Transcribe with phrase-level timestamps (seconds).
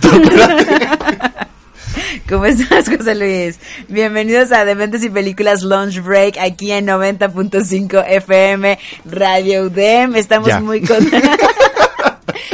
[2.28, 3.58] ¿Cómo estás, José Luis?
[3.88, 10.16] Bienvenidos a Dementes y Películas Lunch Break aquí en 90.5 FM Radio UDEM.
[10.16, 11.20] Estamos muy contentos.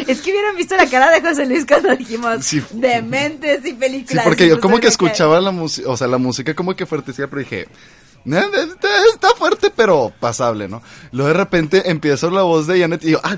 [0.07, 4.25] Es que hubieran visto la cara de José Luis cuando dijimos Dementes y Películas.
[4.25, 7.27] Sí, porque yo como que escuchaba la música, o sea, la música como que fuertecía,
[7.29, 7.69] pero dije,
[8.25, 10.83] Está fuerte, pero pasable, ¿no?
[11.13, 13.37] Luego de repente empieza la voz de Janet y yo, ¡ah!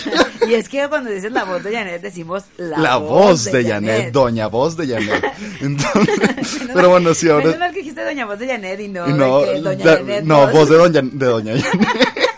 [0.48, 4.12] y es que cuando dices la voz de Janet decimos la, la voz, de, Janet,
[4.12, 5.24] doña voz de Janet.
[5.60, 7.46] Entonces, pero bueno, sí, ahora.
[7.46, 10.24] Menos mal que dijiste doña voz de Janet y no, no, de que doña Janet.
[10.24, 12.08] No, voz de doña, de doña Janet.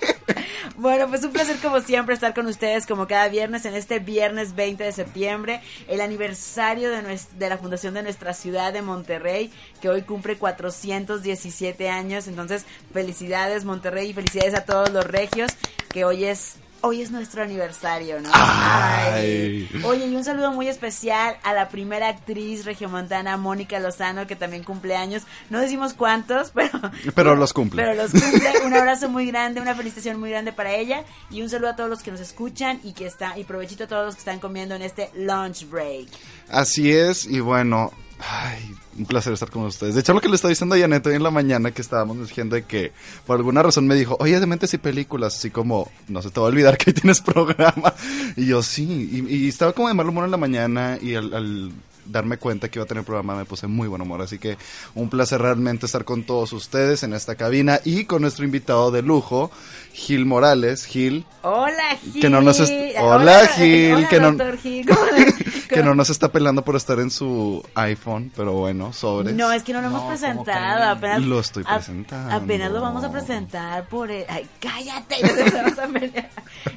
[0.83, 4.57] Bueno, pues un placer como siempre estar con ustedes como cada viernes en este viernes
[4.57, 9.89] 20 de septiembre, el aniversario de, de la fundación de nuestra ciudad de Monterrey, que
[9.89, 12.27] hoy cumple 417 años.
[12.27, 15.53] Entonces, felicidades Monterrey y felicidades a todos los regios,
[15.93, 18.29] que hoy es hoy es nuestro aniversario, ¿no?
[18.33, 19.69] Ay.
[19.85, 24.65] Oye, y un saludo muy especial a la primera actriz regiomontana, Mónica Lozano, que también
[24.65, 25.23] cumple años.
[25.49, 26.71] No decimos cuántos, pero...
[27.15, 27.83] Pero los cumple.
[27.83, 28.53] Pero los cumple.
[28.67, 31.05] Un abrazo muy grande, una felicitación muy grande para ella.
[31.31, 33.87] Y un saludo a todos los que nos escuchan y que está, y provechito a
[33.87, 36.09] todos los que están comiendo en este lunch break.
[36.49, 37.93] Así es, y bueno,
[38.25, 39.95] Ay, un placer estar con ustedes.
[39.95, 42.19] De hecho, lo que le estaba diciendo a Janet hoy en la mañana que estábamos
[42.19, 42.93] diciendo de que
[43.27, 46.47] por alguna razón me dijo, oye, dementes y películas, así como, no se te va
[46.47, 47.95] a olvidar que tienes programa.
[48.37, 51.73] Y yo sí, y, estaba como de mal humor en la mañana y al
[52.05, 54.23] darme cuenta que iba a tener programa me puse muy buen humor.
[54.23, 54.57] Así que
[54.95, 59.03] un placer realmente estar con todos ustedes en esta cabina y con nuestro invitado de
[59.03, 59.51] lujo,
[59.93, 60.85] Gil Morales.
[60.85, 61.25] Gil.
[61.43, 62.21] Hola, Gil.
[62.21, 62.61] Que no nos
[63.01, 64.07] Hola, Gil.
[64.09, 64.37] que, no...
[65.73, 69.33] que no nos está pelando por estar en su iPhone, pero bueno, sobre.
[69.33, 70.91] No, es que no lo hemos presentado.
[70.91, 72.35] Apenas, lo estoy presentando.
[72.35, 74.11] apenas lo vamos a presentar por.
[74.11, 75.17] El, ay, cállate.
[75.19, 76.31] Y nos empezamos a pelear.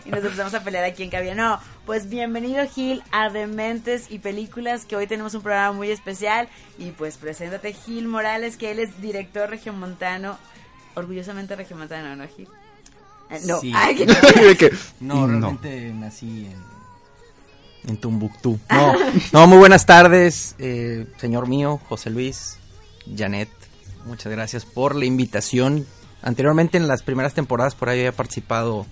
[0.06, 1.36] Y nos empezamos a pelear aquí en cabina.
[1.36, 6.48] No, pues bienvenido, Gil, a Dementes y Películas, que hoy tenemos un programa muy especial.
[6.78, 10.38] Y pues preséntate, Gil Morales, que él es director regiomontano.
[10.96, 12.48] Orgullosamente regiomontano, ¿no, Gil?
[13.30, 13.60] Eh, no,
[15.02, 16.75] no, realmente nací en
[17.88, 18.60] en Tumbuctú.
[18.70, 18.94] No,
[19.32, 22.58] no muy buenas tardes, eh, señor mío, José Luis,
[23.16, 23.50] Janet.
[24.06, 25.86] Muchas gracias por la invitación.
[26.22, 28.86] Anteriormente en las primeras temporadas por ahí había participado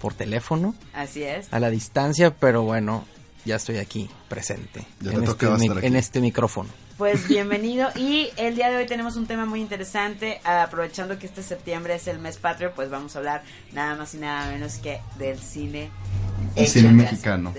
[0.00, 0.74] por teléfono.
[0.92, 1.52] Así es.
[1.52, 3.04] A la distancia, pero bueno,
[3.44, 6.68] ya estoy aquí presente en, este, en este micrófono.
[6.98, 11.42] Pues bienvenido y el día de hoy tenemos un tema muy interesante, aprovechando que este
[11.42, 13.42] septiembre es el mes patrio, pues vamos a hablar
[13.72, 15.90] nada más y nada menos que del cine
[16.54, 17.54] el cine mexicano.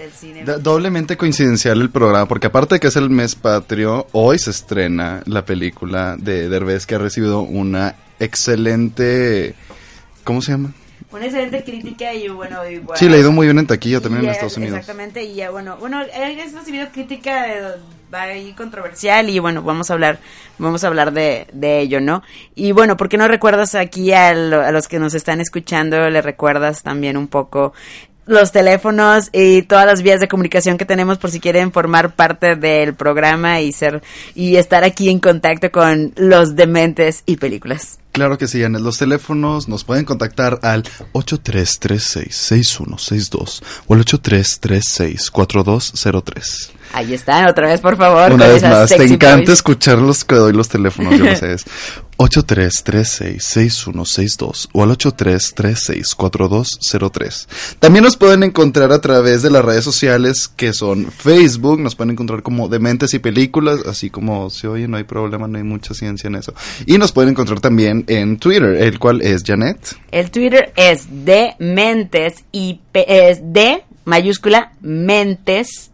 [0.59, 5.23] doblemente coincidencial el programa, porque aparte de que es el mes patrio, hoy se estrena
[5.25, 9.55] la película de Derbez que ha recibido una excelente...
[10.23, 10.73] ¿Cómo se llama?
[11.11, 12.59] Una excelente crítica y bueno,
[12.95, 14.79] Sí, le ha ido muy bien en taquilla también en Estados Unidos.
[14.79, 17.61] Exactamente, y ya bueno, bueno, ha recibido crítica de,
[18.55, 20.19] controversial y bueno, vamos a hablar,
[20.57, 22.21] vamos a hablar de, de ello, ¿no?
[22.53, 26.21] Y bueno, ¿por qué no recuerdas aquí a, a los que nos están escuchando, le
[26.21, 27.73] recuerdas también un poco
[28.25, 32.55] los teléfonos y todas las vías de comunicación que tenemos por si quieren formar parte
[32.55, 34.03] del programa y ser
[34.35, 37.97] y estar aquí en contacto con los dementes y películas.
[38.13, 46.69] Claro que sí, en los teléfonos nos pueden contactar al 8336-6162 o el 8336-4203.
[46.93, 48.31] Ahí están, otra vez, por favor.
[48.31, 51.65] Una vez más, te encanta escuchar los que doy los teléfonos, yo no sé, es
[52.17, 57.47] 8336-6162 o al 8336-4203.
[57.79, 62.11] También nos pueden encontrar a través de las redes sociales que son Facebook, nos pueden
[62.11, 65.95] encontrar como Dementes y Películas, así como se oye, no hay problema, no hay mucha
[65.95, 66.53] ciencia en eso.
[66.85, 69.97] Y nos pueden encontrar también en Twitter, el cual es Janet.
[70.11, 75.89] El Twitter es Dementes y es de mayúscula Mentes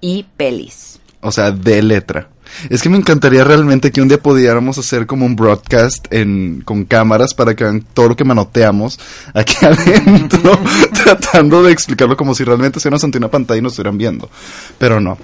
[0.00, 1.00] y pelis.
[1.20, 2.28] O sea, de letra.
[2.70, 6.84] Es que me encantaría realmente que un día pudiéramos hacer como un broadcast en, con
[6.84, 8.98] cámaras para que vean todo lo que manoteamos
[9.34, 10.58] aquí adentro,
[11.04, 14.30] tratando de explicarlo como si realmente se nos ante una pantalla y nos estuvieran viendo.
[14.78, 15.18] Pero no.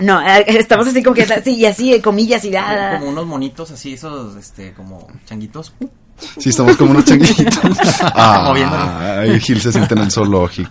[0.00, 2.98] No, eh, estamos así como que así y así, comillas y nada.
[2.98, 5.74] Como unos monitos así, esos, este, como changuitos.
[6.38, 7.58] Sí, estamos como unos changuitos.
[8.14, 10.70] Ah, Gil se siente en el zoológico.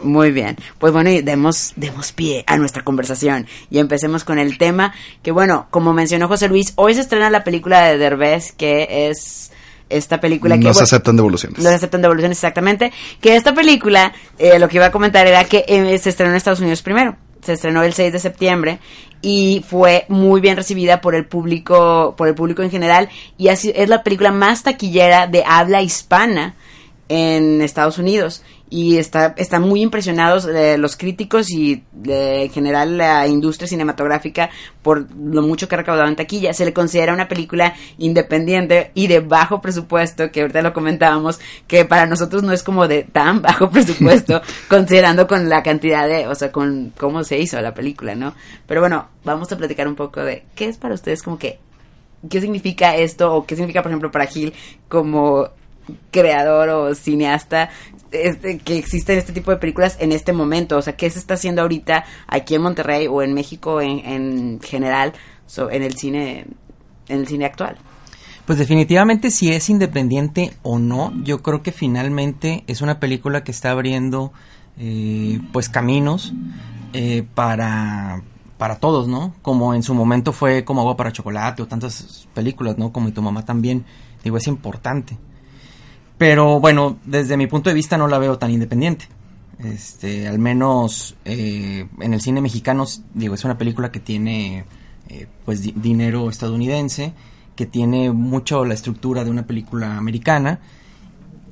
[0.03, 4.57] Muy bien, pues bueno, y demos, demos pie a nuestra conversación y empecemos con el
[4.57, 4.93] tema
[5.23, 9.51] que bueno, como mencionó José Luis, hoy se estrena la película de Derbez que es
[9.89, 10.63] esta película que...
[10.63, 11.59] No se aceptan devoluciones.
[11.59, 12.91] No se aceptan devoluciones, exactamente.
[13.19, 16.37] Que esta película, eh, lo que iba a comentar era que eh, se estrenó en
[16.37, 17.17] Estados Unidos primero.
[17.43, 18.79] Se estrenó el 6 de septiembre
[19.21, 23.09] y fue muy bien recibida por el público, por el público en general.
[23.37, 26.55] Y así es la película más taquillera de habla hispana
[27.07, 33.27] en Estados Unidos y está, están muy impresionados eh, los críticos y en general la
[33.27, 34.49] industria cinematográfica
[34.81, 36.53] por lo mucho que ha recaudado en taquilla.
[36.53, 41.85] Se le considera una película independiente y de bajo presupuesto, que ahorita lo comentábamos, que
[41.85, 46.35] para nosotros no es como de tan bajo presupuesto, considerando con la cantidad de, o
[46.35, 48.33] sea, con cómo se hizo la película, ¿no?
[48.67, 51.59] Pero bueno, vamos a platicar un poco de qué es para ustedes como que
[52.29, 54.53] qué significa esto o qué significa, por ejemplo, para Gil
[54.87, 55.49] como
[56.11, 57.69] creador o cineasta
[58.11, 60.77] este, que existen este tipo de películas en este momento.
[60.77, 64.59] O sea, ¿qué se está haciendo ahorita aquí en Monterrey o en México en, en
[64.61, 65.13] general
[65.71, 66.45] en el cine
[67.07, 67.77] en el cine actual?
[68.45, 73.51] Pues definitivamente si es independiente o no, yo creo que finalmente es una película que
[73.51, 74.31] está abriendo
[74.77, 76.33] eh, pues caminos
[76.93, 78.23] eh, para
[78.57, 79.33] para todos, ¿no?
[79.41, 82.91] Como en su momento fue como agua para chocolate o tantas películas, ¿no?
[82.91, 83.85] Como y tu mamá también.
[84.23, 85.17] Digo, es importante.
[86.19, 89.07] Pero bueno, desde mi punto de vista no la veo tan independiente.
[89.57, 94.65] Este, al menos eh, en el cine mexicano, digo, es una película que tiene
[95.07, 97.13] eh, pues dinero estadounidense,
[97.55, 100.59] que tiene mucho la estructura de una película americana,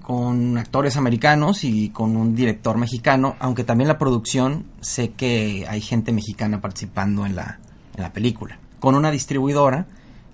[0.02, 5.80] con actores americanos y con un director mexicano, aunque también la producción sé que hay
[5.80, 7.60] gente mexicana participando en la,
[7.96, 9.88] en la película, con una distribuidora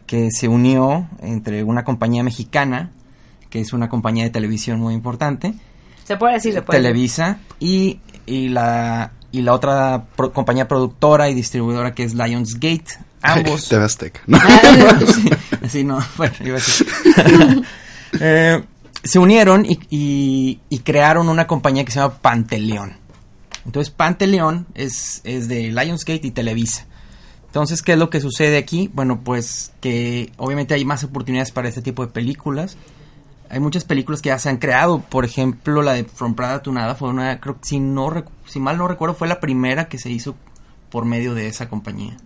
[0.08, 2.90] que se unió entre una compañía mexicana
[3.54, 5.54] que es una compañía de televisión muy importante.
[6.06, 11.36] Se puede decir, se puede Televisa y, y la y la otra compañía productora y
[11.36, 12.98] distribuidora que es Lionsgate.
[13.22, 13.70] Ambos.
[13.70, 14.22] TV Azteca.
[15.70, 16.88] sí, no, bueno, iba a decir.
[18.20, 18.64] eh,
[19.04, 22.98] se unieron y, y, crearon una compañía que se llama Panteleón.
[23.68, 26.88] Entonces, Panteleón es, es de Lionsgate y Televisa.
[27.46, 28.90] Entonces, ¿qué es lo que sucede aquí?
[28.92, 32.78] Bueno, pues que obviamente hay más oportunidades para este tipo de películas
[33.50, 35.00] hay muchas películas que ya se han creado.
[35.00, 38.12] Por ejemplo, la de From Prada to Nada fue una, creo que si, no,
[38.46, 40.36] si mal no recuerdo, fue la primera que se hizo
[40.90, 42.18] por medio de esa compañía.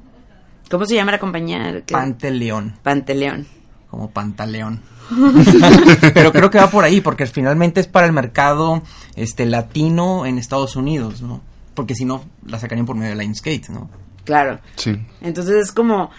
[0.70, 1.84] ¿Cómo se llama la compañía?
[1.90, 2.78] Panteleón.
[2.84, 3.48] Panteleón.
[3.90, 4.82] Como Pantaleón.
[6.14, 8.84] Pero creo que va por ahí, porque finalmente es para el mercado
[9.16, 11.42] este latino en Estados Unidos, ¿no?
[11.74, 13.90] Porque si no, la sacarían por medio de Lionsgate, ¿no?
[14.26, 14.60] Claro.
[14.76, 15.00] Sí.
[15.22, 16.12] Entonces es como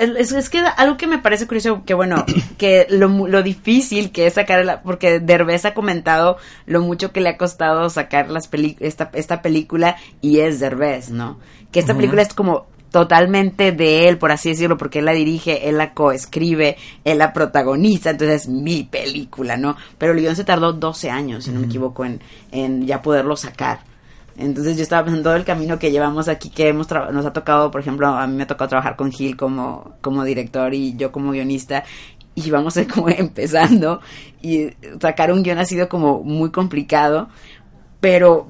[0.00, 2.24] es, es, que algo que me parece curioso, que bueno,
[2.58, 7.30] que lo, lo difícil que es sacar, porque Derbez ha comentado lo mucho que le
[7.30, 8.48] ha costado sacar las
[8.80, 11.38] esta, esta película y es Derbez, ¿no?
[11.70, 15.68] Que esta película es como totalmente de él, por así decirlo, porque él la dirige,
[15.68, 19.76] él la coescribe, él la protagoniza, entonces es mi película, ¿no?
[19.98, 22.20] Pero el guion se tardó 12 años, si no me equivoco, en,
[22.50, 23.89] en ya poderlo sacar.
[24.40, 27.70] Entonces yo estaba pensando todo el camino que llevamos aquí, que hemos nos ha tocado,
[27.70, 31.12] por ejemplo, a mí me ha tocado trabajar con Gil como, como director y yo
[31.12, 31.84] como guionista,
[32.34, 34.00] y vamos a ir como empezando,
[34.40, 34.70] y
[35.00, 37.28] sacar un guion ha sido como muy complicado,
[38.00, 38.48] pero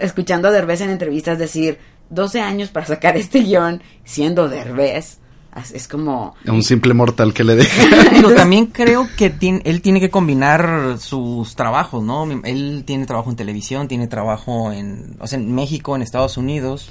[0.00, 1.78] escuchando a Derbez en entrevistas decir,
[2.10, 5.18] 12 años para sacar este guion siendo Derbez,
[5.54, 6.34] es como...
[6.46, 7.82] Un simple mortal que le deja.
[8.10, 12.26] Pero también creo que él tiene que combinar sus trabajos, ¿no?
[12.44, 16.90] Él tiene trabajo en televisión, tiene trabajo en, o sea, en México, en Estados Unidos.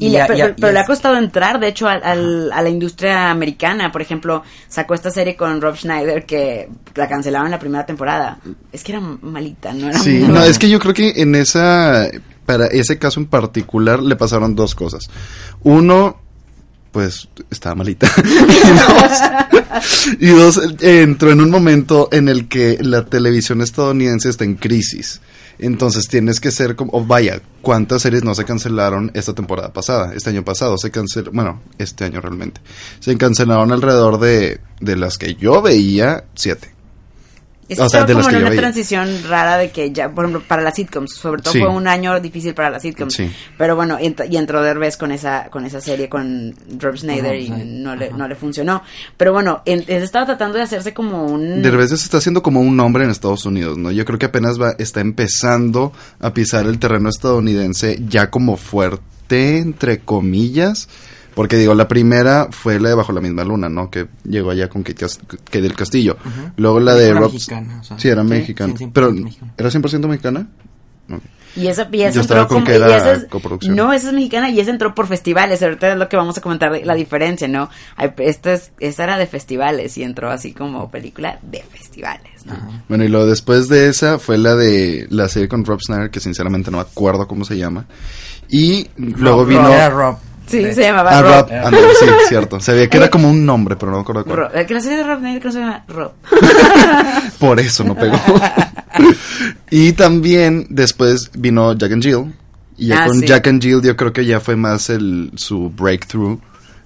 [0.00, 3.90] Y, pero, le ha costado entrar, de hecho, a la industria americana.
[3.90, 8.38] Por ejemplo, sacó esta serie con Rob Schneider que la cancelaron en la primera temporada.
[8.72, 9.88] Es que era malita, ¿no?
[9.88, 12.08] Era sí, no, es que yo creo que en esa,
[12.46, 15.10] para ese caso en particular le pasaron dos cosas.
[15.64, 16.27] Uno,
[16.92, 18.10] pues estaba malita.
[20.20, 25.20] y, dos, entró en un momento en el que la televisión estadounidense está en crisis.
[25.58, 30.14] Entonces tienes que ser como, vaya, ¿cuántas series no se cancelaron esta temporada pasada?
[30.14, 32.60] Este año pasado se canceló, bueno, este año realmente.
[33.00, 36.77] Se cancelaron alrededor de, de las que yo veía, siete.
[37.68, 40.74] Es o sea, como en una transición rara de que ya, por ejemplo, para las
[40.74, 43.20] sitcoms, sobre todo fue un año difícil para las sitcoms.
[43.58, 47.94] Pero bueno, y entró Derbez con esa, con esa serie con Rob Schneider y no
[47.94, 48.82] le, no le funcionó.
[49.16, 51.62] Pero bueno, él, estaba tratando de hacerse como un...
[51.62, 53.90] Derbez se está haciendo como un nombre en Estados Unidos, ¿no?
[53.90, 59.58] Yo creo que apenas va, está empezando a pisar el terreno estadounidense ya como fuerte,
[59.58, 60.88] entre comillas
[61.38, 63.88] porque digo, la primera fue la de Bajo la misma luna, ¿no?
[63.88, 64.92] Que llegó allá con que,
[65.52, 66.16] del Castillo.
[66.56, 67.32] Luego la de Rob...
[67.32, 68.74] Mexicana, sí, era mexicana.
[68.92, 69.14] pero,
[69.56, 70.48] ¿era 100% mexicana?
[71.54, 73.76] Y esa, y entró como, que era coproducción.
[73.76, 75.62] No, esa es mexicana y esa entró por festivales.
[75.62, 77.70] Ahorita es lo que vamos a comentar la diferencia, ¿no?
[78.16, 82.82] Esta, es, esta era de festivales y entró así como película de festivales, ¿no?
[82.88, 86.18] Bueno, y luego después de esa fue la de la serie con Rob Snyder, que
[86.18, 87.86] sinceramente no me acuerdo cómo se llama.
[88.48, 89.88] Y luego vino.
[89.90, 90.18] Rob.
[90.48, 91.48] Sí, se llamaba ah, Rob.
[91.98, 92.60] sí, cierto.
[92.60, 94.36] Sabía que era como un nombre, pero no me acuerdo cuál.
[94.36, 94.66] Rob.
[94.66, 96.12] Que la serie de Rob Nader se llama Rob.
[97.38, 98.18] Por eso no pegó.
[99.70, 102.34] y también después vino Jack and Jill.
[102.76, 105.70] Y ya ah, con Jack and Jill yo creo que ya fue más el su
[105.70, 106.38] breakthrough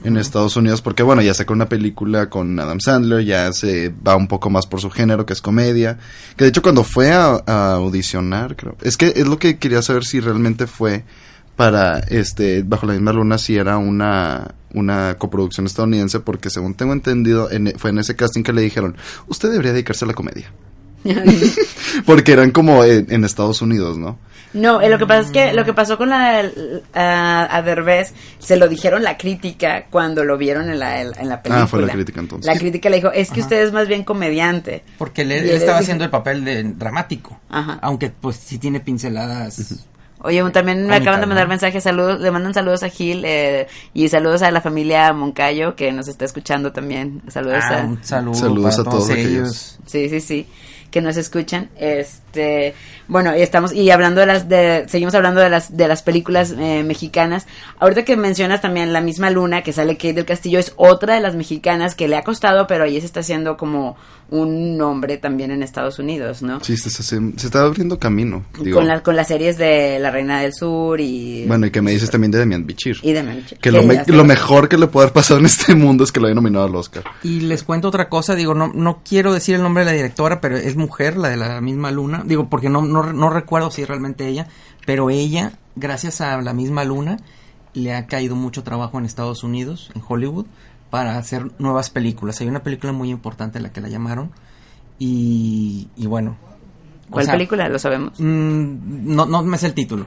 [0.05, 4.17] en Estados Unidos porque bueno, ya sacó una película con Adam Sandler, ya se va
[4.17, 5.99] un poco más por su género que es comedia,
[6.37, 9.81] que de hecho cuando fue a, a audicionar, creo, es que es lo que quería
[9.81, 11.05] saber si realmente fue
[11.57, 16.93] para este bajo la misma luna si era una una coproducción estadounidense porque según tengo
[16.93, 20.51] entendido fue en ese casting que le dijeron usted debería dedicarse a la comedia
[22.07, 24.19] porque eran como en, Estados Unidos no
[24.55, 26.43] no eh, lo que pasa es que lo que pasó con la
[26.95, 31.65] a, Derbez se lo dijeron la crítica cuando lo vieron en la, en la película
[31.65, 32.47] ah fue la crítica entonces.
[32.53, 36.05] La crítica le dijo es que usted es más bien comediante porque él, estaba haciendo
[36.05, 37.41] el papel de dramático.
[37.49, 37.79] Ajá.
[37.83, 39.87] aunque pues sí tiene pinceladas
[40.25, 44.09] Oye, también me acaban de mandar mensajes, saludos, le mandan saludos a Gil eh, y
[44.09, 47.23] saludos a la familia Moncayo que nos está escuchando también.
[47.29, 49.79] Saludos ah, a saludos a todos, ellos.
[49.85, 50.47] Sí, sí, sí,
[50.91, 51.71] que nos escuchan.
[51.77, 52.22] Este,
[53.09, 56.55] bueno, y estamos y hablando de las de seguimos hablando de las de las películas
[56.59, 57.47] eh, mexicanas.
[57.79, 61.21] Ahorita que mencionas también La misma luna que sale Kate del Castillo es otra de
[61.21, 63.97] las mexicanas que le ha costado, pero ahí se está haciendo como
[64.33, 66.59] un nombre también en Estados Unidos, ¿no?
[66.61, 66.89] Sí, se,
[67.37, 68.47] está abriendo camino.
[68.73, 71.45] Con, la, con las series de La Reina del Sur y...
[71.47, 72.97] Bueno, y que me dices también de Demian Bichir.
[73.03, 73.59] Y Demian Bichir.
[73.59, 76.27] Que lo, lo, mejor que le puede haber pasado en este mundo es que lo
[76.27, 77.05] haya nominado al Oscar.
[77.23, 80.41] Y les cuento otra cosa, digo, no, no quiero decir el nombre de la directora,
[80.41, 82.22] pero es mujer, la de la misma luna.
[82.25, 84.49] Digo, porque no, no, no recuerdo si es realmente ella,
[84.87, 87.19] pero ella, gracias a la misma luna,
[87.75, 90.47] le ha caído mucho trabajo en Estados Unidos, en Hollywood,
[90.91, 92.41] para hacer nuevas películas.
[92.41, 94.31] Hay una película muy importante la que la llamaron
[94.99, 96.37] y, bueno.
[97.11, 97.69] ¿Cuál película?
[97.69, 98.19] ¿Lo sabemos?
[98.19, 100.07] Mm, no, no me sé el título.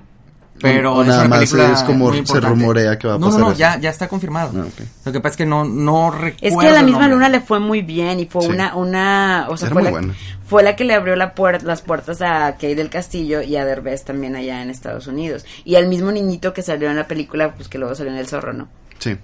[0.61, 3.39] Pero nada más es como se rumorea que va a pasar.
[3.39, 4.51] No, no, ya, ya está confirmado.
[4.55, 4.67] Ah,
[5.03, 6.37] Lo que pasa es que no, no recuerdo.
[6.41, 9.57] Es que a la misma luna le fue muy bien y fue una, una, o
[9.57, 10.01] sea, fue la,
[10.45, 11.33] fue la, que le abrió la
[11.63, 15.45] las puertas a Kay del Castillo y a Derbez también allá en Estados Unidos.
[15.63, 18.27] Y al mismo niñito que salió en la película, pues que luego salió en El
[18.27, 18.67] Zorro, ¿no?
[18.99, 19.17] Sí.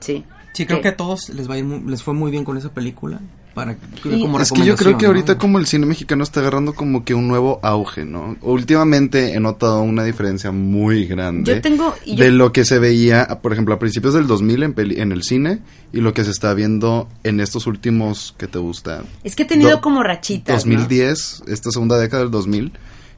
[0.00, 0.24] Sí.
[0.52, 3.20] Sí, creo que a todos les va les fue muy bien con esa película
[3.54, 7.04] para como es que yo creo que ahorita como el cine mexicano está agarrando como
[7.04, 8.36] que un nuevo auge, ¿no?
[8.42, 13.78] Últimamente he notado una diferencia muy grande de lo que se veía, por ejemplo, a
[13.78, 15.60] principios del 2000 en, en el cine
[15.92, 19.04] y lo que se está viendo en estos últimos que te gusta.
[19.22, 20.64] Es que he tenido como rachitas.
[20.64, 22.72] 2010, esta segunda década del 2000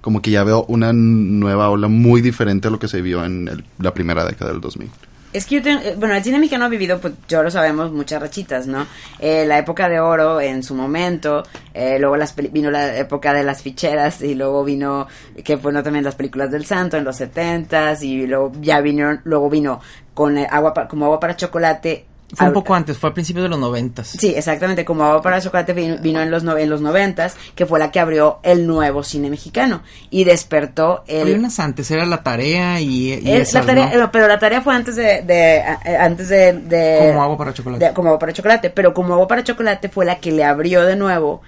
[0.07, 3.65] como que ya veo una nueva ola muy diferente a lo que se vio en
[3.81, 4.89] la primera década del 2000.
[5.37, 7.93] Es que yo tengo, eh, bueno, el cine mexicano ha vivido, pues ya lo sabemos,
[7.93, 8.87] muchas rachitas, ¿no?
[9.19, 11.43] Eh, la época de oro en su momento,
[11.75, 15.07] eh, luego las vino la época de las ficheras y luego vino,
[15.45, 19.51] que fueron también las películas del santo en los setentas y luego ya vino, luego
[19.51, 19.79] vino
[20.15, 23.59] con agua, como agua para chocolate fue un poco antes, fue a principios de los
[23.59, 24.09] noventas.
[24.09, 27.93] Sí, exactamente, como Agua para Chocolate vino, en los en los noventas, que fue la
[27.93, 31.39] que abrió el nuevo cine mexicano y despertó el...
[31.39, 35.23] Unas antes, era La Tarea y, la tarea, Pero La Tarea fue antes de...
[35.23, 37.93] de eh, antes de, como Agua para Chocolate.
[37.95, 40.97] como Agua para Chocolate, pero como Agua para Chocolate fue la que le abrió de
[40.97, 41.43] nuevo,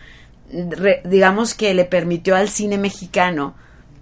[1.04, 3.54] digamos que le permitió al cine mexicano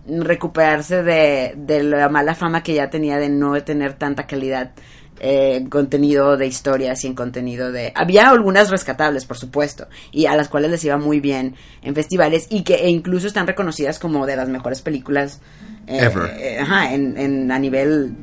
[0.06, 4.72] recuperarse de, de la mala fama que ya tenía de no tener tanta calidad
[5.20, 7.92] eh, contenido de historias y en contenido de...
[7.94, 12.46] Había algunas rescatables, por supuesto, y a las cuales les iba muy bien en festivales
[12.50, 15.40] y que e incluso están reconocidas como de las mejores películas
[15.86, 18.14] eh, eh, en, a nivel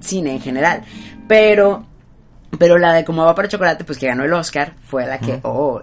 [0.00, 0.82] cine en general.
[1.28, 1.86] Pero
[2.58, 5.38] pero la de Como va para chocolate, pues que ganó el Oscar, fue la que,
[5.44, 5.80] oh,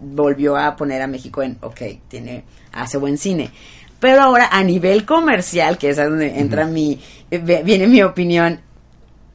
[0.00, 3.50] volvió a poner a México en, ok, tiene, hace buen cine.
[4.00, 6.98] Pero ahora, a nivel comercial, que es a donde entra mi,
[7.30, 8.60] viene mi opinión,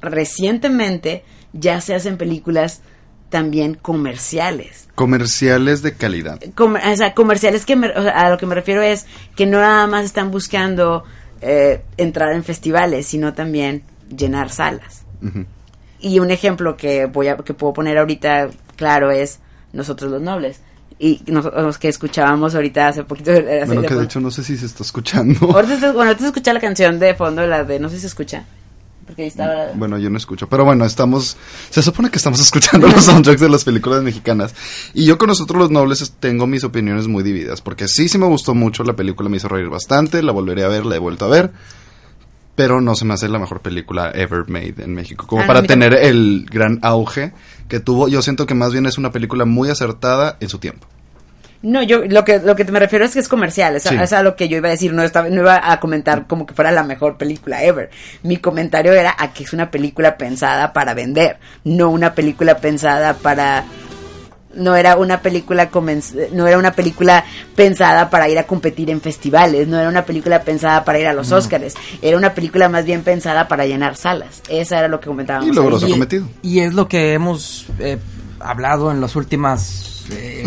[0.01, 2.81] recientemente ya se hacen películas
[3.29, 4.89] también comerciales.
[4.95, 6.39] Comerciales de calidad.
[6.57, 9.05] o sea, comerciales que a lo que me refiero es
[9.35, 11.03] que no nada más están buscando
[11.41, 13.83] eh, entrar en festivales, sino también
[14.15, 15.03] llenar salas.
[15.99, 19.39] Y un ejemplo que voy a, que puedo poner ahorita claro es
[19.71, 20.59] Nosotros los Nobles
[20.99, 23.31] y los que escuchábamos ahorita hace poquito.
[23.65, 25.51] Bueno, que de hecho no sé si se está escuchando.
[25.51, 28.45] Ahorita, bueno, te escucha la canción de fondo, la de, no sé si se escucha.
[29.11, 31.35] Porque ahí estaba Bueno, yo no escucho, pero bueno, estamos,
[31.69, 34.55] se supone que estamos escuchando los soundtracks de las películas mexicanas.
[34.93, 38.25] Y yo con nosotros los nobles tengo mis opiniones muy divididas, porque sí, sí me
[38.27, 41.25] gustó mucho, la película me hizo reír bastante, la volveré a ver, la he vuelto
[41.25, 41.51] a ver
[42.55, 45.25] pero no se me hace la mejor película ever made en México.
[45.25, 47.33] Como ah, para tener el gran auge
[47.67, 50.85] que tuvo, yo siento que más bien es una película muy acertada en su tiempo.
[51.63, 54.23] No, yo lo que lo que me refiero es que es comercial, es, es a
[54.23, 56.71] lo que yo iba a decir, no estaba, no iba a comentar como que fuera
[56.71, 57.91] la mejor película ever.
[58.23, 63.13] Mi comentario era a que es una película pensada para vender, no una película pensada
[63.13, 63.63] para
[64.55, 65.69] no era una película
[66.33, 67.23] no era una película
[67.55, 71.13] pensada para ir a competir en festivales, no era una película pensada para ir a
[71.13, 74.41] los Oscars, era una película más bien pensada para llenar salas.
[74.49, 75.49] Esa era lo que comentábamos.
[75.49, 76.27] Y logró su cometido.
[76.41, 77.97] Y es lo que hemos eh,
[78.39, 79.90] hablado en los últimos eh,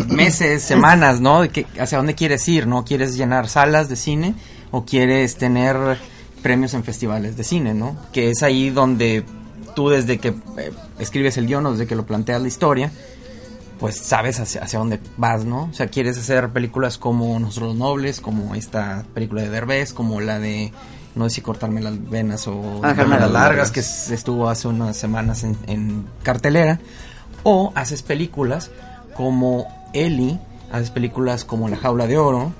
[0.08, 1.42] meses, semanas, ¿no?
[1.42, 2.84] De que hacia dónde quieres ir, ¿no?
[2.84, 4.34] ¿Quieres llenar salas de cine
[4.70, 5.76] o quieres tener
[6.42, 7.96] premios en festivales de cine, ¿no?
[8.12, 9.24] Que es ahí donde
[9.74, 12.90] tú desde que eh, escribes el guion o desde que lo planteas la historia,
[13.80, 15.64] pues sabes hacia, hacia dónde vas, ¿no?
[15.64, 20.20] O sea, quieres hacer películas como Nosotros los Nobles, como esta película de Derbez, como
[20.20, 20.72] la de
[21.14, 25.44] no sé si cortarme las venas o ah, las largas, que estuvo hace unas semanas
[25.44, 26.80] en, cartelera,
[27.42, 28.70] o haces películas
[29.14, 30.38] como Eli,
[30.70, 32.52] haces películas como La Jaula de Oro,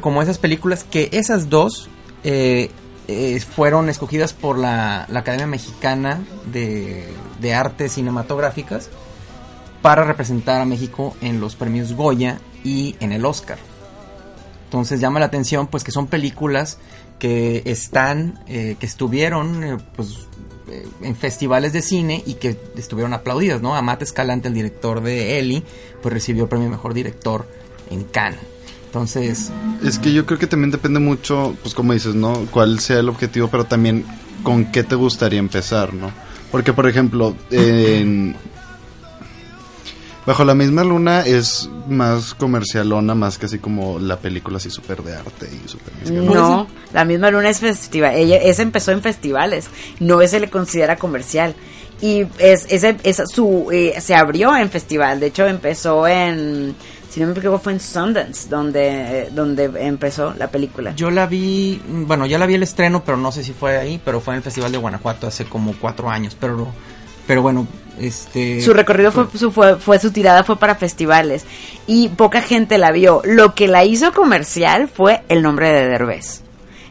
[0.00, 1.88] como, esas películas que esas dos
[2.24, 2.70] eh,
[3.08, 7.06] eh, fueron escogidas por la, la Academia Mexicana de,
[7.40, 8.90] de Artes Cinematográficas
[9.82, 13.58] para representar a México en los premios Goya y en el Oscar.
[14.64, 16.78] Entonces llama la atención pues que son películas
[17.18, 20.26] que están, eh, que estuvieron pues,
[20.72, 23.74] eh, en festivales de cine y que estuvieron aplaudidas, ¿no?
[23.74, 25.62] Amate Escalante, el director de Eli,
[26.00, 27.46] pues recibió el premio Mejor Director
[27.90, 28.40] en Cannes.
[28.86, 29.50] Entonces...
[29.84, 32.46] Es que yo creo que también depende mucho, pues como dices, ¿no?
[32.50, 34.04] Cuál sea el objetivo, pero también
[34.42, 36.10] con qué te gustaría empezar, ¿no?
[36.50, 38.34] Porque, por ejemplo, en,
[40.24, 45.02] Bajo la misma luna es más comercialona, más que así como la película así súper
[45.02, 46.12] de arte y súper...
[46.12, 48.14] No, la misma luna es festival.
[48.14, 51.56] Ella, esa empezó en festivales, no se le considera comercial.
[52.00, 56.74] Y es, ese, su, eh, se abrió en festival, de hecho empezó en...
[57.10, 60.94] Si no me equivoco fue en Sundance donde, donde empezó la película.
[60.96, 64.00] Yo la vi, bueno, ya la vi el estreno, pero no sé si fue ahí,
[64.02, 66.72] pero fue en el Festival de Guanajuato hace como cuatro años, pero
[67.26, 67.66] pero bueno,
[67.98, 68.60] este...
[68.60, 71.44] Su recorrido fue, su, fue, su tirada fue para festivales
[71.86, 73.22] y poca gente la vio.
[73.24, 76.42] Lo que la hizo comercial fue el nombre de Derbez.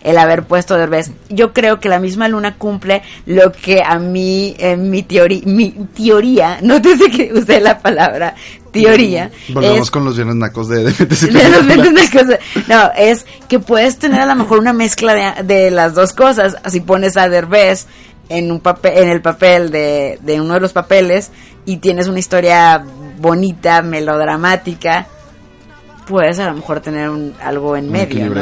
[0.01, 1.11] El haber puesto Derbez.
[1.29, 5.71] Yo creo que la misma luna cumple lo que a mí, en mi teoría, mi
[5.95, 8.35] teoría, no sé que usé la palabra
[8.71, 9.29] teoría.
[9.49, 14.59] Volvemos con los bienes nacos de, de, No, es que puedes tener a lo mejor
[14.59, 16.55] una mezcla de, de las dos cosas.
[16.67, 17.85] Si pones a Derbez
[18.31, 21.31] en un papel, en el papel de, de uno de los papeles
[21.65, 22.83] y tienes una historia
[23.19, 25.07] bonita, melodramática,
[26.11, 28.33] puedes a lo mejor tener un, algo en medio.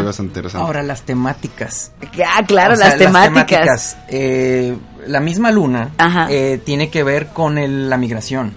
[0.53, 1.91] Ahora, las temáticas.
[2.25, 3.97] Ah, claro, las, temáticas.
[4.07, 4.75] Eh,
[5.07, 5.91] la misma luna
[6.29, 8.53] eh, tiene que ver con la migración.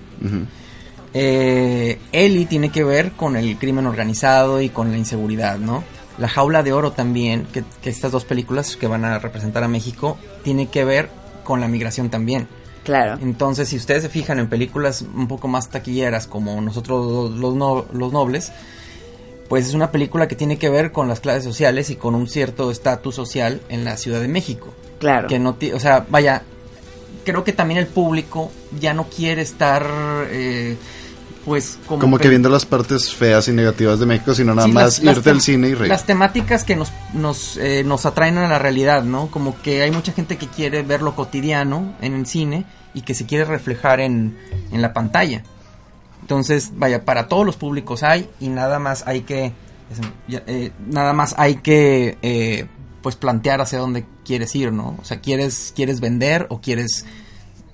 [1.14, 5.85] Eh, Eli tiene que ver con el crimen organizado y con la inseguridad, ¿no?
[6.18, 9.68] La jaula de oro también, que, que estas dos películas que van a representar a
[9.68, 11.11] México, tiene que ver
[11.43, 12.49] con la migración también.
[12.85, 13.19] Claro.
[13.23, 17.55] Entonces, si ustedes se fijan en películas un poco más taquilleras como nosotros los,
[17.93, 18.53] los nobles,
[19.49, 22.27] pues es una película que tiene que ver con las clases sociales y con un
[22.27, 24.73] cierto estatus social en la Ciudad de México.
[24.99, 25.29] Claro.
[25.29, 26.43] Que no, o sea, vaya,
[27.25, 28.51] creo que también el público
[28.81, 29.87] ya no quiere estar
[30.31, 30.77] eh,
[31.45, 35.31] pues como, que, viendo las partes feas y negativas de México, sino nada más irte
[35.31, 35.89] al cine y reír.
[35.89, 39.29] Las temáticas que nos, nos, eh, nos atraen a la realidad, ¿no?
[39.29, 43.15] Como que hay mucha gente que quiere ver lo cotidiano en el cine y que
[43.15, 44.39] se quiere reflejar en,
[44.71, 45.43] en la pantalla.
[46.21, 49.53] Entonces, vaya, para todos los públicos hay y nada más hay que,
[50.29, 52.67] eh, nada más hay que, eh,
[53.03, 54.97] pues plantear hacia dónde quieres ir, ¿no?
[55.01, 57.05] O sea, quieres, quieres vender o quieres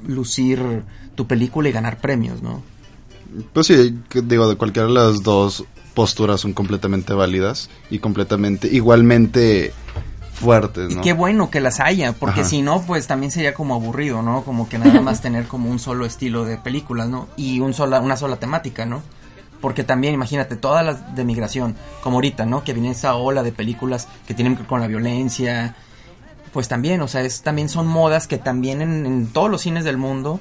[0.06, 2.62] lucir tu película y ganar premios, ¿no?
[3.52, 5.64] Pues sí, digo, de cualquiera de las dos
[5.94, 9.72] posturas son completamente válidas y completamente, igualmente
[10.32, 11.00] fuertes, ¿no?
[11.00, 14.44] Y qué bueno que las haya, porque si no, pues también sería como aburrido, ¿no?
[14.44, 17.28] Como que nada más tener como un solo estilo de películas, ¿no?
[17.36, 19.02] Y un sola, una sola temática, ¿no?
[19.60, 22.62] Porque también, imagínate, todas las de migración, como ahorita, ¿no?
[22.62, 25.74] Que viene esa ola de películas que tienen que ver con la violencia,
[26.52, 29.82] pues también, o sea, es, también son modas que también en, en todos los cines
[29.84, 30.38] del mundo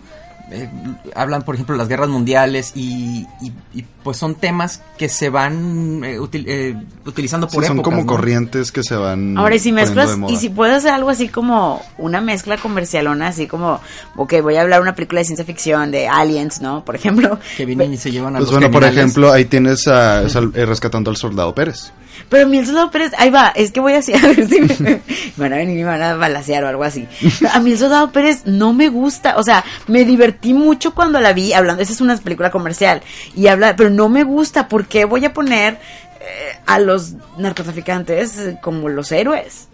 [0.51, 0.69] eh,
[1.15, 3.25] hablan, por ejemplo, de las guerras mundiales y,
[3.73, 7.97] y, pues son temas que se van eh, util, eh, utilizando por sí, Son como
[7.97, 8.05] ¿no?
[8.05, 9.37] corrientes que se van.
[9.37, 13.47] Ahora, y si mezclas, y si puedes hacer algo así como una mezcla comercialona, así
[13.47, 13.81] como,
[14.15, 16.85] ok, voy a hablar una película de ciencia ficción de aliens, ¿no?
[16.85, 17.37] Por ejemplo.
[17.57, 18.93] Que vienen y se llevan a Pues los bueno, criminales.
[18.93, 21.91] por ejemplo, ahí tienes a, a, a Rescatando al Soldado Pérez.
[22.29, 25.01] Pero el soldado Pérez, ahí va, es que voy a, a ver si me, me,
[25.37, 27.07] van a venir y me van a balasear o algo así.
[27.39, 31.19] Pero a mí el soldado Pérez no me gusta, o sea, me divertí mucho cuando
[31.19, 33.01] la vi, hablando, esa es una película comercial,
[33.35, 35.75] y habla, pero no me gusta, ¿por qué voy a poner
[36.19, 39.67] eh, a los narcotraficantes eh, como los héroes?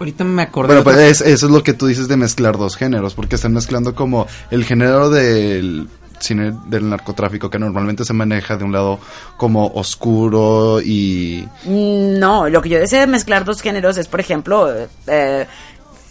[0.00, 0.68] Ahorita me acordé.
[0.68, 3.52] Bueno, pues es, eso es lo que tú dices de mezclar dos géneros, porque están
[3.52, 8.98] mezclando como el género del cine del narcotráfico que normalmente se maneja de un lado
[9.36, 11.48] como oscuro y...
[11.64, 14.72] No, lo que yo deseo de mezclar dos géneros es, por ejemplo,
[15.06, 15.46] eh,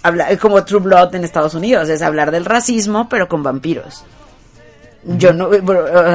[0.04, 4.04] hablar, como True Blood en Estados Unidos, es hablar del racismo pero con vampiros.
[5.04, 5.50] Yo no,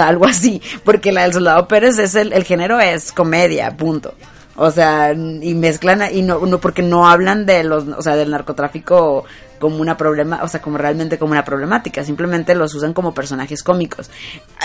[0.03, 4.15] algo así, porque la del Soldado Pérez es el, el género es comedia, punto.
[4.57, 8.31] O sea, y mezclan, y no, no, porque no hablan de los, o sea, del
[8.31, 9.25] narcotráfico
[9.63, 13.63] como una problema, o sea, como realmente como una problemática, simplemente los usan como personajes
[13.63, 14.11] cómicos.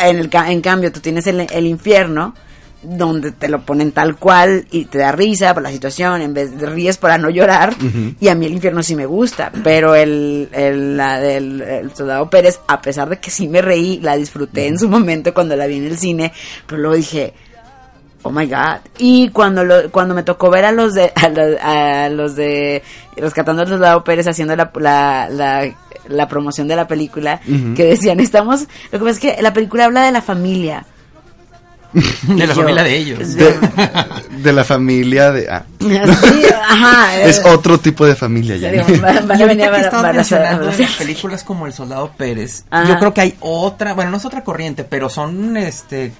[0.03, 2.33] En, el, en cambio, tú tienes el, el infierno,
[2.81, 6.57] donde te lo ponen tal cual y te da risa por la situación, en vez
[6.57, 8.15] de ríes para no llorar, uh -huh.
[8.19, 12.27] y a mí el infierno sí me gusta, pero el, el, la del el Soldado
[12.27, 14.69] Pérez, a pesar de que sí me reí, la disfruté uh -huh.
[14.69, 16.33] en su momento cuando la vi en el cine,
[16.65, 17.35] pero luego dije,
[18.27, 18.79] oh my god.
[18.97, 22.83] Y cuando lo, cuando me tocó ver a los de a los, a los de
[23.15, 25.75] rescatando al soldado Pérez haciendo la, la, la,
[26.07, 27.75] la promoción de la película, uh -huh.
[27.75, 30.85] que decían, estamos, lo que pasa es que la película habla de la familia.
[32.27, 33.35] de la yo, familia de ellos.
[33.35, 33.55] De,
[34.43, 35.49] de, la familia de.
[35.49, 35.63] Ah.
[35.79, 38.69] Sí, ajá, es otro tipo de familia ya.
[38.69, 39.19] A
[40.83, 42.65] a películas como El Soldado Pérez.
[42.69, 42.89] Ajá.
[42.89, 46.11] Yo creo que hay otra, bueno, no es otra corriente, pero son este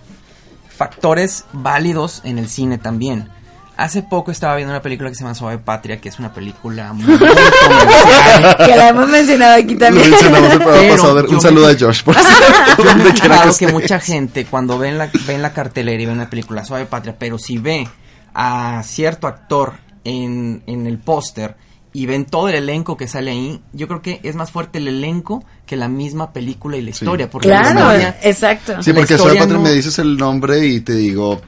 [0.78, 3.30] factores válidos en el cine también.
[3.76, 6.94] Hace poco estaba viendo una película que se llama Suave Patria, que es una película
[6.94, 8.58] muy, muy comercial.
[8.58, 10.10] que la hemos mencionado aquí también.
[10.10, 11.26] Mencionamos el programa pasado.
[11.30, 13.58] Un saludo a Josh, por cierto.
[13.60, 16.86] Que, que mucha gente, cuando ven la, ven la cartelera y ven una película Suave
[16.86, 17.88] Patria, pero si ve
[18.34, 21.56] a cierto actor en, en el póster
[21.94, 24.88] y ven todo el elenco que sale ahí, yo creo que es más fuerte el
[24.88, 27.26] elenco que la misma película y la historia.
[27.26, 27.30] Sí.
[27.32, 28.84] Porque claro, la historia, exacto.
[28.84, 29.64] Sí, porque Suave Patria no...
[29.64, 31.42] me dices el nombre y te digo,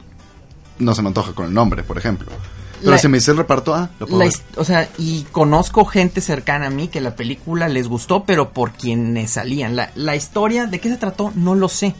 [0.79, 2.31] no se me antoja con el nombre, por ejemplo.
[2.79, 4.33] Pero la, si me dice el reparto, ah, lo puedo la, ver.
[4.55, 8.71] O sea, y conozco gente cercana a mí que la película les gustó, pero por
[8.71, 9.75] quienes salían.
[9.75, 11.33] La, la historia, ¿de qué se trató?
[11.35, 11.93] No lo sé.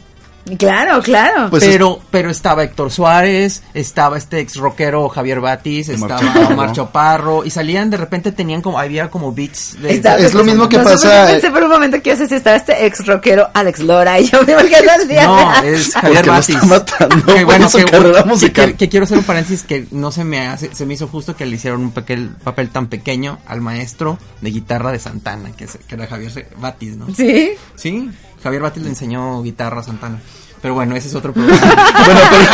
[0.58, 1.50] Claro, claro.
[1.50, 2.06] Pues pero, es...
[2.10, 6.48] pero estaba Héctor Suárez, estaba este ex rockero Javier Batis, estaba Chaparro.
[6.48, 9.92] Omar Chaparro, y salían de repente tenían como, había como beats de...
[9.92, 11.26] Está, es lo mismo que no, pasa...
[11.26, 14.18] Yo pensé por un momento que yo sé si estaba este ex rockero Alex Lora,
[14.18, 15.26] y yo me imagino el día.
[15.26, 16.56] No, es Javier Batis.
[16.56, 20.24] Está matando que, bueno, que, que, que, que, quiero hacer un paréntesis que no se
[20.24, 23.60] me hace, se me hizo justo que le hicieron un papel, papel tan pequeño al
[23.60, 27.06] maestro de guitarra de Santana, que, que era Javier Batis, ¿no?
[27.14, 27.50] Sí.
[27.76, 28.10] Sí,
[28.42, 30.20] Javier Batis le enseñó guitarra a Santana.
[30.62, 31.58] Pero bueno, ese es otro programa.
[32.04, 32.44] bueno, pero,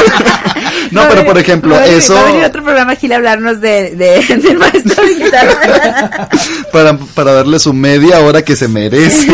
[0.92, 2.14] no, pero por ejemplo, eso.
[2.14, 6.28] Va a venir otro programa Gil a hablarnos de, de, del maestro de guitarra.
[6.72, 9.26] para, para darle su media hora que se merece.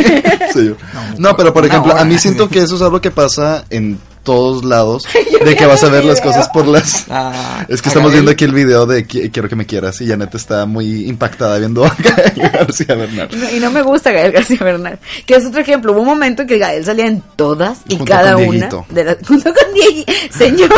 [0.54, 0.74] sí.
[1.18, 3.98] no, no, pero por ejemplo, a mí siento que eso es algo que pasa en
[4.22, 5.04] todos lados
[5.44, 8.44] de que vas a ver las cosas por las ah, es que estamos viendo aquí
[8.44, 12.50] el video de quiero que me quieras y Janet está muy impactada viendo a Gael
[12.52, 13.28] García Bernal.
[13.54, 15.92] Y no me gusta Gael García Bernal que es otro ejemplo.
[15.92, 19.04] Hubo un momento en que Gael salía en todas y junto cada con una de
[19.04, 20.70] las, junto con Diego señor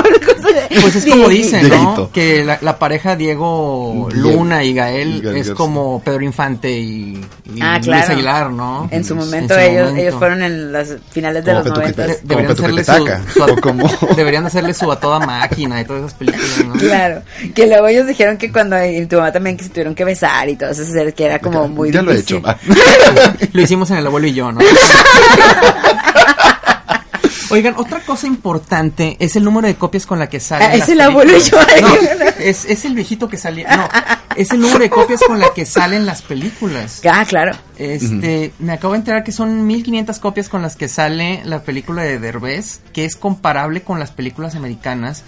[0.80, 2.10] pues es como dicen ¿no?
[2.12, 5.54] que la, la, pareja Diego Luna y Gael, Gael es García.
[5.54, 8.12] como Pedro Infante y, y ah, Luis claro.
[8.12, 8.88] Aguilar ¿no?
[8.90, 10.02] en su momento, en su ellos, momento.
[10.02, 13.88] ellos fueron en las finales de como los Petuquita, 90 deberían su, su, como...
[14.16, 16.72] deberían hacerle su a toda máquina y todas esas películas, ¿no?
[16.74, 17.22] Claro,
[17.54, 20.48] que luego ellos dijeron que cuando y tu mamá también que se tuvieron que besar
[20.48, 20.82] y todo eso,
[21.14, 22.42] que era como muy ya difícil.
[22.42, 23.50] lo he hecho.
[23.52, 24.60] lo hicimos en el abuelo y yo, ¿no?
[27.54, 30.64] Oigan, otra cosa importante es el número de copias con la que sale.
[30.64, 31.56] Ah, es el abuelo y yo.
[31.80, 31.94] No,
[32.38, 33.76] es, es el viejito que salía.
[33.76, 33.88] No,
[34.36, 37.00] es el número de copias con la que salen las películas.
[37.08, 37.56] Ah, claro.
[37.76, 38.52] Este, uh -huh.
[38.58, 42.18] me acabo de enterar que son 1500 copias con las que sale la película de
[42.18, 45.22] Derbez, que es comparable con las películas americanas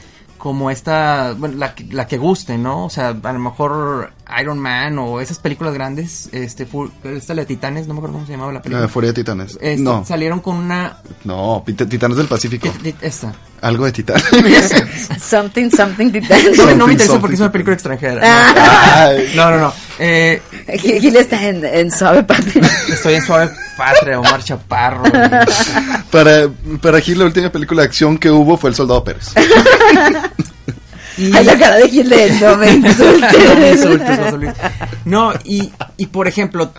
[0.46, 2.84] como esta, bueno, la, la, que guste, ¿no?
[2.84, 6.68] O sea, a lo mejor Iron Man o esas películas grandes, este,
[7.02, 8.82] esta de Titanes, no me acuerdo cómo se llamaba la película.
[8.82, 9.58] La Furia de Titanes.
[9.60, 10.04] Este, no.
[10.04, 10.98] Salieron con una...
[11.24, 12.72] No, Titanes del Pacífico.
[13.00, 13.34] Esta.
[13.60, 14.24] Algo de Titanes.
[15.20, 16.56] something, something Titanes.
[16.56, 18.20] No, no me interesa porque es una película extranjera.
[18.22, 19.16] Ah.
[19.34, 19.72] No, no, no.
[19.98, 20.42] Eh,
[20.78, 22.68] Gil está en, en Suave Patria.
[22.88, 25.04] Estoy en Suave Patria, Omar Chaparro.
[26.10, 26.48] para,
[26.80, 29.32] para Gil la última película de acción que hubo fue El Soldado Pérez.
[31.16, 31.32] Y...
[31.34, 34.54] Ay, la cara de Gil de no me insultes.
[35.04, 36.72] no, y, y por ejemplo,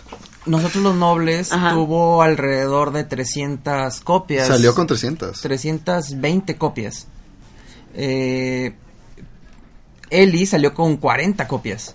[0.46, 4.46] nosotros los nobles tuvo alrededor de 300 copias.
[4.46, 5.40] Salió con 300.
[5.40, 7.06] 320 copias.
[7.94, 8.74] Eh,
[10.10, 11.94] Eli salió con 40 copias.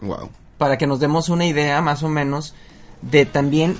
[0.00, 0.30] Wow.
[0.58, 2.54] Para que nos demos una idea más o menos
[3.02, 3.76] de también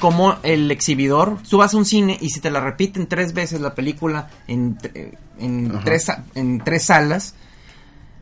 [0.00, 3.60] como el exhibidor, tú vas a un cine y si te la repiten tres veces
[3.60, 4.78] la película en,
[5.38, 7.34] en, tres, en tres salas,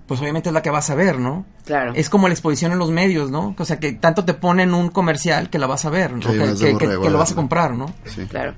[0.06, 1.46] pues obviamente es la que vas a ver, ¿no?
[1.64, 1.92] Claro.
[1.94, 3.54] Es como la exposición en los medios, ¿no?
[3.56, 6.20] O sea, que tanto te ponen un comercial que la vas a ver, ¿no?
[6.20, 7.92] que, que, lo vas a comprar, ¿no?
[8.04, 8.26] Sí.
[8.26, 8.54] Claro.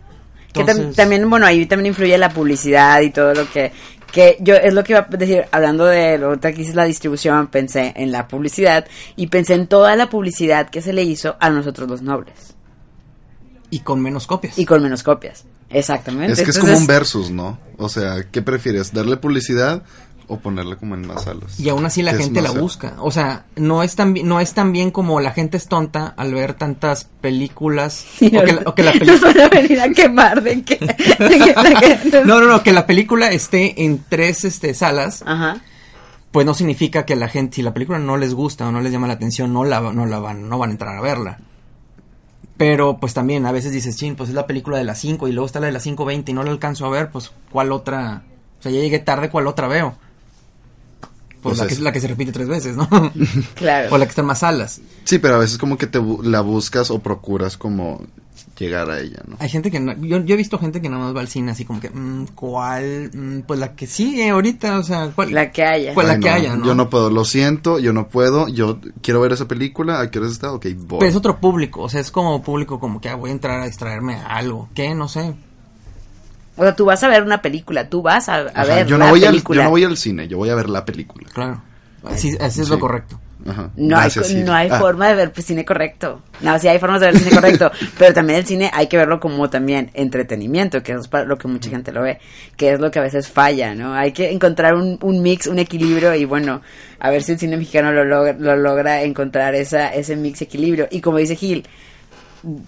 [0.52, 3.72] Que también, bueno, ahí también influye la publicidad y todo lo que
[4.16, 7.48] que yo es lo que iba a decir, hablando de lo que es la distribución,
[7.48, 11.50] pensé en la publicidad y pensé en toda la publicidad que se le hizo a
[11.50, 12.54] nosotros los nobles.
[13.68, 14.58] Y con menos copias.
[14.58, 15.44] Y con menos copias.
[15.68, 16.32] Exactamente.
[16.32, 17.58] Es que es como un versus, ¿no?
[17.76, 18.94] O sea, ¿qué prefieres?
[18.94, 19.82] ¿Darle publicidad
[20.28, 21.58] o ponerla como en más salas?
[21.58, 22.94] Y aún así la gente la busca.
[22.98, 26.34] O sea, no es tan no es tan bien como la gente es tonta al
[26.34, 30.78] ver tantas películas o, que la, película van a venir a quemar de que,
[32.24, 35.22] No, no, no, que la película esté en tres este salas.
[35.26, 35.60] Ajá.
[36.30, 38.92] Pues no significa que la gente si la película no les gusta o no les
[38.92, 41.38] llama la atención, no la no la van no van a entrar a verla.
[42.56, 45.32] Pero pues también a veces dices, chin, pues es la película de las 5 y
[45.32, 48.22] luego está la de las 5.20 y no la alcanzo a ver, pues ¿cuál otra?
[48.58, 49.94] O sea, ya llegué tarde, ¿cuál otra veo?
[51.42, 52.88] Pues, pues la, que, la que se repite tres veces, ¿no?
[53.54, 53.94] claro.
[53.94, 54.80] O la que está en más salas.
[55.04, 58.02] Sí, pero a veces como que te la buscas o procuras como
[58.58, 59.36] llegar a ella, ¿no?
[59.38, 61.52] Hay gente que no, yo, yo he visto gente que nada más va al cine
[61.52, 63.10] así como que, mm, ¿cuál?
[63.12, 65.32] Mm, pues la que sigue ahorita, o sea, ¿cuál?
[65.32, 65.94] La que haya.
[65.94, 66.64] Pues la que haya, ¿no?
[66.64, 70.18] Yo no puedo, lo siento, yo no puedo, yo quiero ver esa película, ¿a qué
[70.18, 70.52] hora está?
[70.52, 70.98] Ok, voy.
[71.00, 73.60] Pero es otro público, o sea, es como público como que ah, voy a entrar
[73.60, 74.94] a distraerme a algo, ¿qué?
[74.94, 75.34] No sé.
[76.56, 79.20] O sea, tú vas a ver una película, tú vas a, ver yo no voy
[79.20, 79.60] película.
[79.60, 81.28] Al, yo no voy al cine, yo voy a ver la película.
[81.32, 81.62] Claro.
[82.04, 83.20] Así, así es lo correcto.
[83.76, 84.10] No, hay,
[84.44, 84.78] no hay ah.
[84.78, 86.22] forma de ver pues, cine correcto.
[86.40, 89.20] No, sí hay formas de ver cine correcto, pero también el cine hay que verlo
[89.20, 92.18] como también entretenimiento, que es lo que mucha gente lo ve,
[92.56, 93.94] que es lo que a veces falla, ¿no?
[93.94, 96.60] Hay que encontrar un, un mix, un equilibrio y bueno,
[96.98, 100.88] a ver si el cine mexicano lo logra, lo logra encontrar esa, ese mix equilibrio.
[100.90, 101.64] Y como dice Gil,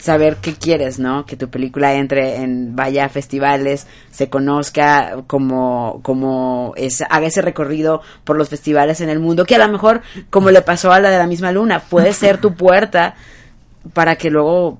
[0.00, 1.24] saber qué quieres, ¿no?
[1.26, 7.42] Que tu película entre en, vaya a festivales, se conozca como, como es, haga ese
[7.42, 11.00] recorrido por los festivales en el mundo, que a lo mejor, como le pasó a
[11.00, 13.14] la de la misma luna, puede ser tu puerta
[13.92, 14.78] para que luego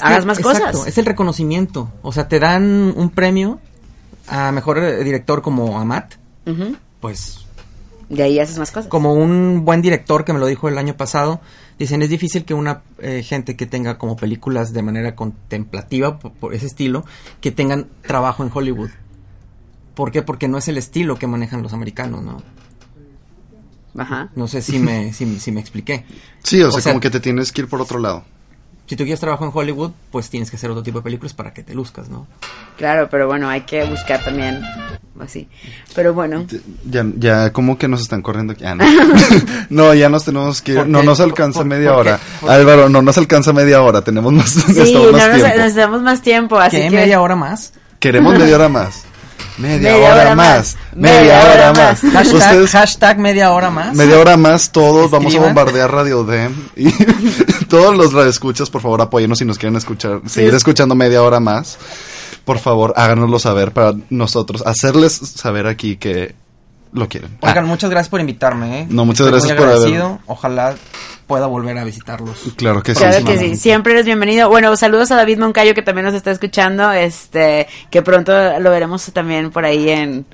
[0.00, 0.86] hagas más cosas.
[0.86, 1.90] Es el reconocimiento.
[2.02, 3.60] O sea, te dan un premio
[4.28, 6.14] a mejor director como Amat,
[7.00, 7.42] pues
[8.08, 8.88] de ahí haces más cosas.
[8.88, 11.40] Como un buen director que me lo dijo el año pasado,
[11.78, 16.54] dicen es difícil que una eh, gente que tenga como películas de manera contemplativa, por,
[16.54, 17.04] ese estilo,
[17.40, 18.90] que tengan trabajo en Hollywood.
[19.94, 20.22] ¿Por qué?
[20.22, 22.42] Porque no es el estilo que manejan los americanos, ¿no?
[23.96, 24.30] Ajá.
[24.36, 26.06] No sé si me, si, me expliqué.
[26.42, 28.24] Sí, o, sea, como que te tienes que ir por otro lado
[28.92, 31.54] si tú quieres trabajo en Hollywood, pues tienes que hacer otro tipo de películas para
[31.54, 32.26] que te luzcas, ¿no?
[32.76, 34.62] Claro, pero bueno, hay que buscar también
[35.18, 35.48] así.
[35.94, 36.44] Pero bueno.
[36.84, 38.66] Ya, ya como que nos están corriendo aquí.
[38.66, 38.74] Ah,
[39.70, 39.94] no.
[39.94, 40.86] ya nos tenemos que ir.
[40.86, 42.20] No nos alcanza media hora.
[42.46, 44.02] Álvaro, no nos alcanza media hora.
[44.02, 46.58] Tenemos más, sí, no nos, necesitamos más tiempo.
[46.58, 46.96] Así ¿Qué, que...
[46.96, 47.72] media hora más?
[47.98, 49.04] Queremos media hora más.
[49.58, 50.76] Media, hora, más.
[50.94, 52.70] Media, hora, más.
[52.70, 53.94] Hashtag, media hora más.
[53.94, 56.54] Media hora más, todos vamos a bombardear Radio Dem.
[56.74, 56.86] Y
[57.72, 61.78] todos los radioescuchas, por favor, apóyenos si nos quieren escuchar, seguir escuchando media hora más.
[62.44, 66.34] Por favor, háganoslo saber para nosotros, hacerles saber aquí que
[66.92, 67.38] lo quieren.
[67.40, 67.66] Oigan, ah.
[67.66, 68.86] muchas gracias por invitarme, ¿eh?
[68.90, 70.02] No, muchas gracias por haber.
[70.26, 70.74] Ojalá
[71.26, 72.40] pueda volver a visitarlos.
[72.56, 73.00] Claro que sí.
[73.00, 74.50] Claro que sí, siempre eres bienvenido.
[74.50, 79.10] Bueno, saludos a David Moncayo que también nos está escuchando, este, que pronto lo veremos
[79.14, 80.26] también por ahí en,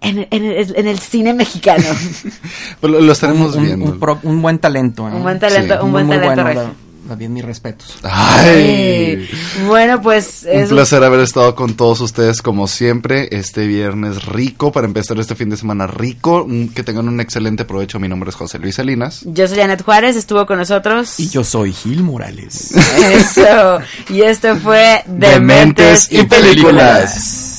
[0.00, 1.84] en, el, cine mexicano.
[2.80, 3.98] Pues lo, estaremos viendo.
[4.22, 5.06] Un, buen talento.
[5.08, 5.12] ¿eh?
[5.12, 6.74] Un buen talento, un buen talento.
[7.16, 7.98] Bien, mis respetos.
[8.02, 9.28] Ay.
[9.66, 10.46] Bueno, pues.
[10.50, 15.34] Un placer haber estado con todos ustedes, como siempre, este viernes rico, para empezar este
[15.34, 16.46] fin de semana rico.
[16.74, 17.98] Que tengan un excelente provecho.
[17.98, 19.22] Mi nombre es José Luis Salinas.
[19.24, 21.18] Yo soy Janet Juárez, estuvo con nosotros.
[21.18, 22.72] Y yo soy Gil Morales.
[22.98, 23.80] Eso.
[24.08, 27.49] Y esto fue Dementes y Películas.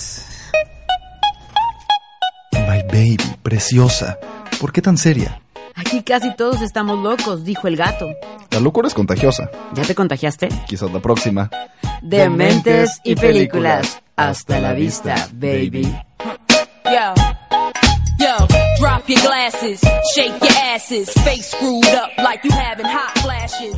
[2.79, 4.17] Baby, preciosa,
[4.59, 5.41] ¿por qué tan seria?
[5.75, 8.09] Aquí casi todos estamos locos, dijo el gato.
[8.49, 9.49] La locura es contagiosa.
[9.73, 10.47] ¿Ya te contagiaste?
[10.67, 11.49] Quizás la próxima.
[12.01, 14.01] Dementes y películas.
[14.15, 15.83] Hasta la vista, baby.
[16.85, 17.13] Yo,
[18.19, 18.47] yo,
[18.79, 19.81] drop your glasses,
[20.15, 23.75] shake your asses, face screwed up like you having hot flashes.